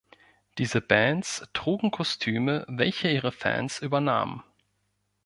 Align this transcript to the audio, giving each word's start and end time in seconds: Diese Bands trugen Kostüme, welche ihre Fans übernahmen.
Diese 0.57 0.81
Bands 0.81 1.47
trugen 1.53 1.91
Kostüme, 1.91 2.65
welche 2.67 3.11
ihre 3.11 3.31
Fans 3.31 3.77
übernahmen. 3.83 4.41